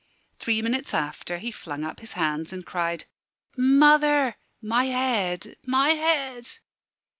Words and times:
Three 0.39 0.63
minutes 0.63 0.95
after, 0.95 1.37
he 1.37 1.51
flung 1.51 1.83
up 1.83 1.99
his 1.99 2.13
hands 2.13 2.51
and 2.51 2.65
cried, 2.65 3.05
"Mother 3.55 4.35
my 4.59 4.85
head, 4.85 5.57
my 5.63 5.89
head!" 5.89 6.53